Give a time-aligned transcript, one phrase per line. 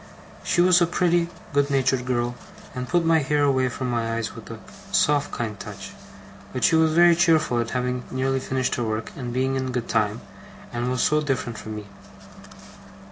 [0.43, 2.33] She was a pretty, good natured girl,
[2.73, 4.57] and put my hair away from my eyes with a
[4.91, 5.91] soft, kind touch;
[6.51, 9.87] but she was very cheerful at having nearly finished her work and being in good
[9.87, 10.21] time,
[10.73, 11.85] and was so different from me!